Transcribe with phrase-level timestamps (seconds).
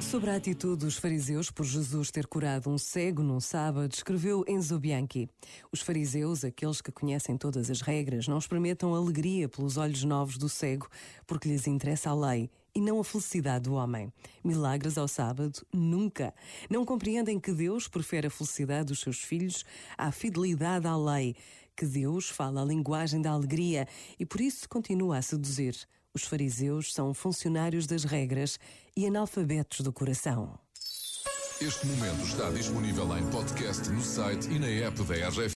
[0.00, 4.78] Sobre a atitude dos fariseus por Jesus ter curado um cego num sábado, escreveu Enzo
[4.78, 5.28] Bianchi.
[5.72, 10.48] Os fariseus, aqueles que conhecem todas as regras, não experimentam alegria pelos olhos novos do
[10.48, 10.86] cego,
[11.26, 14.12] porque lhes interessa a lei e não a felicidade do homem.
[14.44, 15.64] Milagres ao sábado?
[15.72, 16.34] Nunca.
[16.68, 19.64] Não compreendem que Deus prefere a felicidade dos seus filhos
[19.96, 21.34] à fidelidade à lei,
[21.76, 23.86] que Deus fala a linguagem da alegria
[24.18, 25.76] e por isso continua a seduzir.
[26.14, 28.58] Os fariseus são funcionários das regras
[28.96, 30.58] e analfabetos do coração.
[31.60, 35.50] Este momento está disponível em podcast no site e na app da RGF.